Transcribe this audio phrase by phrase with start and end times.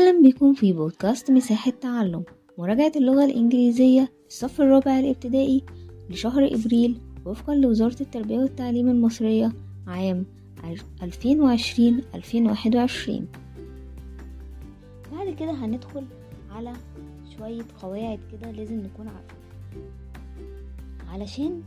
[0.00, 2.24] أهلا بكم في بودكاست مساحة تعلم
[2.58, 5.64] مراجعة اللغة الإنجليزية الصف الرابع الابتدائي
[6.10, 9.52] لشهر إبريل وفقا لوزارة التربية والتعليم المصرية
[9.86, 10.26] عام
[11.02, 11.06] 2020-2021
[15.12, 16.04] بعد كده هندخل
[16.50, 16.72] على
[17.38, 19.38] شوية قواعد كده لازم نكون عارفين
[21.08, 21.62] علشان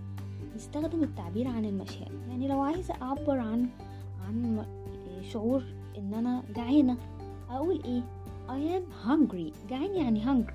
[0.55, 2.11] نستخدم التعبير عن المشاعر.
[2.29, 3.69] يعني لو عايزة أعبر عن
[4.27, 4.65] عن
[5.33, 5.63] شعور
[5.97, 6.97] إن أنا جعانة
[7.49, 9.53] أقول إيه؟ I am hungry.
[9.69, 10.53] جعان يعني hungry.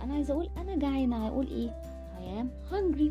[0.00, 1.26] أنا عايزة أقول أنا جعانة.
[1.26, 1.70] هقول إيه؟
[2.18, 3.10] I am hungry.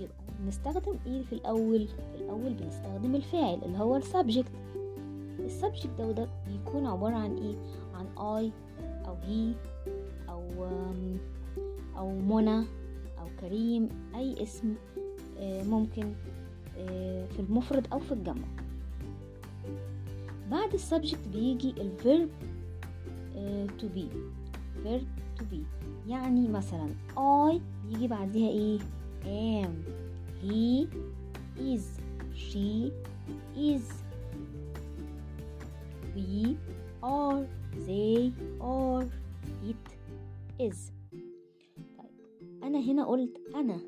[0.00, 4.52] يبقى بنستخدم إيه في الأول؟ في الأول بنستخدم الفاعل اللي هو ال subject.
[5.38, 7.56] ال subject ده بيكون عبارة عن إيه؟
[7.94, 8.50] عن I
[9.08, 9.54] أو he
[10.28, 10.42] أو
[11.96, 12.58] أو منى
[13.18, 13.88] أو كريم.
[14.14, 14.74] أي اسم
[15.40, 16.12] ممكن
[17.36, 18.46] في المفرد أو في الجمع.
[20.50, 22.28] بعد ال subject بيجي ال verb
[23.78, 24.08] to be.
[24.84, 25.06] Verb
[25.38, 25.60] to be.
[26.08, 28.78] يعني مثلا I بيجي بعدها إيه؟
[29.64, 29.70] am.
[30.42, 30.86] He
[31.58, 31.82] is.
[32.34, 32.92] She
[33.56, 33.82] is.
[36.14, 36.56] We
[37.02, 37.46] are.
[37.86, 39.06] They are.
[39.70, 39.86] It
[40.60, 40.92] is.
[41.98, 43.80] طيب أنا هنا قلت أنا.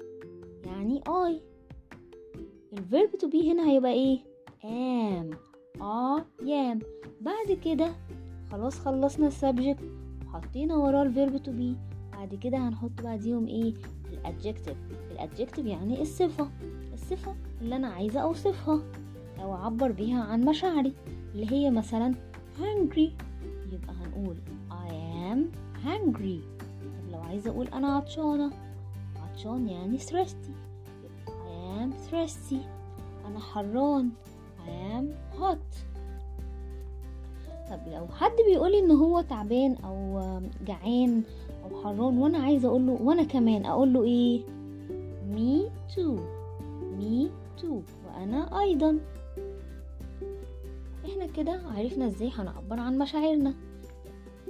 [0.64, 1.40] يعني I.
[2.72, 4.18] ال verb to be هنا هيبقى إيه؟
[4.62, 5.34] am.
[5.80, 6.84] I am.
[7.20, 7.92] بعد كده
[8.52, 9.84] خلاص خلصنا ال subject
[10.26, 11.76] وحطينا وراه ال verb to be
[12.12, 13.74] بعد كده هنحط بعديهم إيه؟
[14.12, 14.76] ال adjective
[15.10, 16.50] ال adjective يعني الصفة.
[16.92, 18.82] الصفة اللي أنا عايزة أوصفها
[19.40, 20.94] أو أعبر بيها عن مشاعري
[21.34, 22.14] اللي هي مثلا
[22.58, 23.10] hungry.
[23.72, 24.36] يبقى هنقول
[24.70, 24.90] I
[25.32, 25.38] am
[25.86, 26.62] hungry.
[26.82, 28.50] طب لو عايزة أقول أنا عطشانة
[29.16, 30.52] عطشان يعني thirsty.
[31.28, 32.56] I am thirsty.
[33.26, 34.10] أنا حران.
[34.66, 35.95] I am hot.
[37.70, 40.20] طب لو حد بيقولي إن هو تعبان أو
[40.66, 41.22] جعان
[41.64, 44.40] أو حران وأنا عايزة أقول له وأنا كمان أقول له إيه؟
[45.34, 46.18] Me too.
[47.00, 47.28] Me
[47.62, 47.80] too.
[48.06, 48.98] وأنا أيضا.
[51.06, 53.54] إحنا كده عرفنا إزاي هنعبر عن مشاعرنا.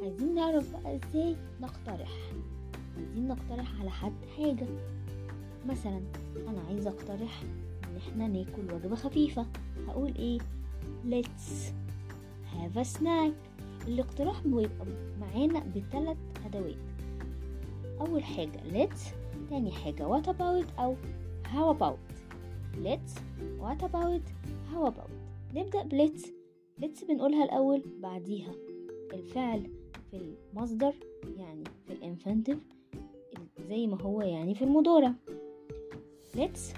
[0.03, 2.13] عايزين نعرف بقى إزاي نقترح.
[2.97, 4.67] عايزين نقترح على حد حاجة.
[5.69, 6.01] مثلا
[6.49, 7.43] أنا عايزة أقترح
[7.85, 9.47] إن إحنا ناكل وجبة خفيفة.
[9.89, 10.39] هقول إيه؟
[11.11, 11.73] Let's
[12.57, 13.33] a snack
[13.89, 14.87] الاقتراح بيبقى
[15.21, 16.77] معانا بثلاث أدوات.
[18.01, 18.99] أول حاجة let's.
[19.51, 20.97] تاني حاجة what about أو
[21.45, 21.99] how about.
[22.85, 23.21] let's.
[23.61, 24.23] what about
[24.73, 25.11] how about.
[25.55, 26.13] نبدأ ب
[26.81, 28.53] let's بنقولها الأول بعديها
[29.13, 29.71] الفعل
[30.11, 30.95] في المصدر
[31.37, 32.59] يعني في الانفانتيف
[33.69, 35.13] زي ما هو يعني في المضارع.
[36.37, 36.75] let's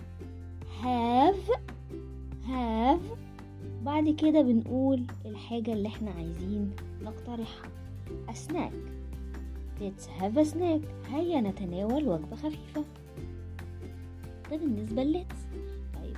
[0.82, 1.50] have
[2.48, 3.27] have
[3.84, 6.70] بعد كده بنقول الحاجة اللي إحنا عايزين
[7.02, 7.70] نقترحها.
[8.30, 8.72] أسناك
[9.80, 11.10] Let's have a snack.
[11.12, 12.84] هيا نتناول وجبة خفيفة.
[14.50, 15.36] ده بالنسبة للتس
[15.94, 16.16] طيب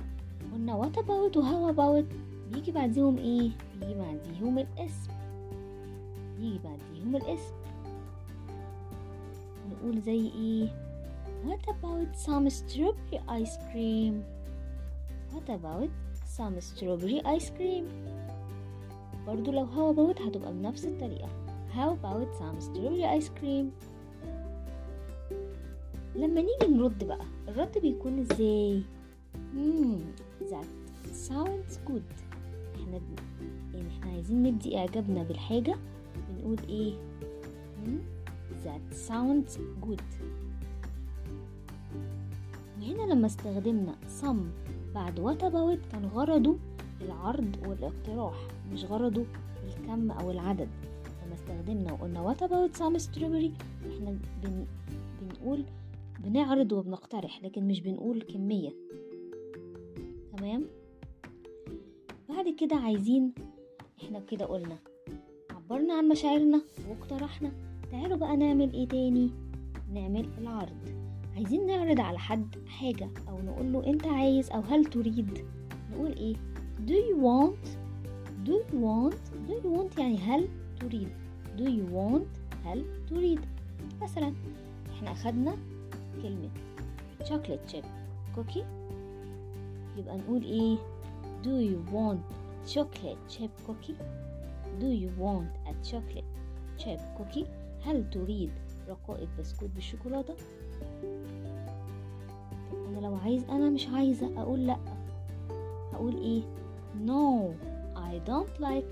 [0.53, 2.05] قلنا what about how about
[2.53, 3.49] بيجي بعديهم إيه؟
[3.79, 5.11] بيجي بعديهم الاسم
[6.39, 7.53] بيجي بعديهم الاسم
[9.71, 10.67] نقول زي إيه؟
[11.45, 14.13] what about some strawberry ice cream?
[15.33, 15.89] what about
[16.37, 17.85] some strawberry ice cream.
[19.27, 21.29] برضو لو how about هتبقى بنفس الطريقة.
[21.75, 23.65] How about some strawberry ice cream?
[26.15, 28.83] لما نيجي نرد بقى الرد بيكون إزاي؟
[29.55, 29.99] hmm,
[30.51, 30.67] that
[31.29, 32.13] sounds good.
[32.75, 33.01] إحنا.
[33.73, 35.75] يعني إحنا عايزين نبدي إعجابنا بالحاجة.
[36.29, 36.93] بنقول إيه؟
[37.85, 37.99] hmm,
[38.65, 40.01] that sounds good.
[42.81, 46.57] وهنا لما استخدمنا some بعد وات اباوت كان غرضه
[47.01, 49.25] العرض والاقتراح مش غرضه
[49.67, 50.69] الكم أو العدد.
[51.25, 53.53] لما استخدمنا وقلنا what about some strawberry
[53.89, 54.65] إحنا بن...
[55.21, 55.65] بنقول
[56.19, 58.73] بنعرض وبنقترح لكن مش بنقول كمية.
[60.37, 60.65] تمام؟
[62.29, 63.33] بعد كده عايزين
[64.03, 64.77] إحنا كده قلنا
[65.51, 67.51] عبرنا عن مشاعرنا واقترحنا.
[67.91, 69.29] تعالوا بقى نعمل إيه تاني؟
[69.93, 71.00] نعمل العرض.
[71.35, 75.45] عايزين نعرض على حد حاجة أو نقول له أنت عايز أو هل تريد؟
[75.91, 76.35] نقول إيه؟
[76.87, 77.67] Do you want
[78.47, 79.15] do you want
[79.47, 80.47] do you want يعني هل
[80.79, 81.07] تريد؟
[81.57, 82.23] Do you want
[82.67, 83.39] هل تريد؟
[84.01, 84.33] مثلا
[84.93, 85.57] إحنا أخدنا
[86.21, 86.49] كلمة
[87.23, 87.85] chocolate chip.
[88.37, 88.63] Cookie
[89.97, 90.77] يبقى نقول إيه؟
[91.43, 92.19] Do you want
[92.73, 93.95] chocolate chip cookie?
[94.79, 96.31] Do you want a chocolate
[96.77, 97.45] chip cookie
[97.85, 98.51] هل تريد
[98.89, 100.35] رقائق بسكوت بالشوكولاتة؟
[103.01, 104.77] لو عايز أنا مش عايزة أقول لأ.
[105.93, 106.41] هقول إيه؟
[107.07, 107.51] No
[107.95, 108.87] I don't like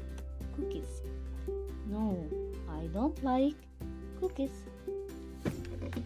[0.57, 0.91] cookies.
[1.91, 2.13] No
[2.69, 3.55] I don't like
[4.21, 4.51] cookies.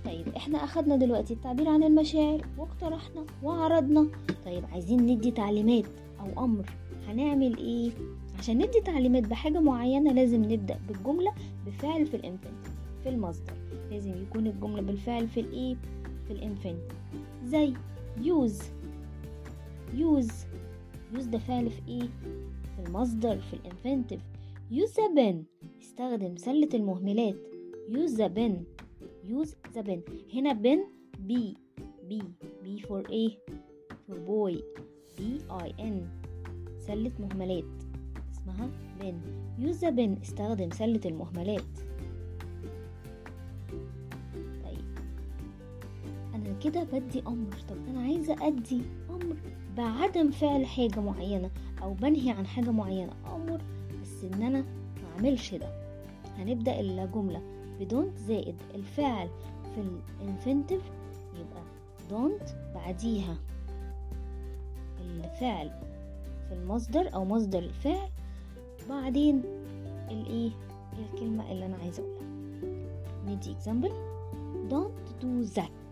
[0.06, 4.08] طيب إحنا أخدنا دلوقتي التعبير عن المشاعر واقترحنا وعرضنا.
[4.46, 5.86] طيب عايزين ندي تعليمات
[6.20, 6.66] أو أمر.
[7.08, 7.92] هنعمل إيه؟
[8.40, 11.34] عشان ندي تعليمات بحاجة معينة لازم نبدأ بالجملة
[11.68, 12.68] بفعل في الانفنت
[13.04, 13.54] في المصدر.
[13.92, 15.76] لازم يكون الجملة بالفعل في الإيه؟
[16.28, 16.92] في ال infinitive
[17.46, 17.74] زي
[18.18, 18.62] use
[19.94, 20.34] use
[21.16, 22.10] use ده فعل في إيه؟
[22.76, 24.22] في المصدر في ال infinitive.
[24.72, 25.36] the bin
[25.82, 27.36] استخدم سلة المهملات.
[27.92, 28.54] the bin
[29.30, 30.00] use the bin
[30.34, 30.80] هنا bin
[31.28, 31.34] B.
[32.10, 32.22] B.
[32.64, 33.24] B for A.
[34.06, 34.54] For boy.
[35.18, 35.98] B I N.
[36.80, 37.64] سلة مهملات.
[38.32, 38.70] اسمها
[39.60, 41.93] use the bin استخدم سلة المهملات.
[46.64, 47.56] كده بدي أمر.
[47.70, 49.36] طب أنا عايزة أدي أمر
[49.78, 51.50] بعدم فعل حاجة معينة
[51.82, 53.14] أو بنهي عن حاجة معينة.
[53.36, 53.62] أمر
[54.02, 55.70] بس إن أنا ما أعملش ده.
[56.38, 57.42] هنبدأ الجملة.
[57.80, 59.30] ب don't زائد الفعل
[59.76, 59.84] في
[60.22, 60.82] ال infinitive
[61.34, 61.64] يبقى
[62.10, 63.38] don't بعديها.
[65.02, 65.72] الفعل
[66.50, 68.10] في المصدر أو مصدر الفعل
[68.90, 69.44] بعدين
[70.12, 70.52] الإيه؟
[71.00, 72.34] الكلمة اللي أنا عايزة أقولها.
[73.28, 73.94] ندي example.
[74.70, 75.83] Don't do that.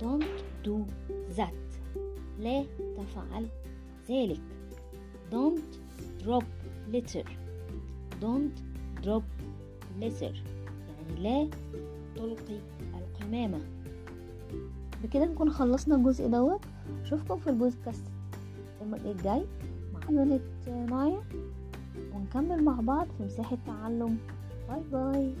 [0.00, 0.76] Don't do
[1.38, 1.54] that
[2.38, 2.64] لا
[2.96, 3.48] تفعل
[4.10, 4.40] ذلك.
[5.32, 5.78] Don't
[6.24, 6.44] drop
[6.92, 7.24] litter
[8.20, 8.60] don't
[9.04, 9.22] drop
[10.00, 10.34] litter
[10.88, 11.50] يعني لا
[12.16, 12.58] تلقي
[12.94, 13.60] القمامة.
[15.02, 16.60] بكده نكون خلصنا الجزء دوت.
[17.02, 18.04] أشوفكم في البودكاست
[18.82, 19.44] الجاي
[19.94, 21.22] مع بنت مايا.
[22.14, 24.18] ونكمل مع بعض في مساحة تعلم
[24.68, 25.34] bye bye